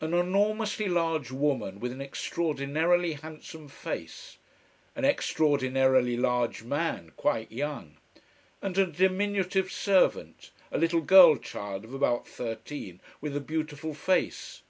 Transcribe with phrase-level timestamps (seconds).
[0.00, 4.38] An enormously large woman with an extraordinarily handsome face:
[4.94, 7.96] an extraordinarily large man, quite young:
[8.62, 14.62] and a diminutive servant, a little girl child of about thirteen, with a beautiful face.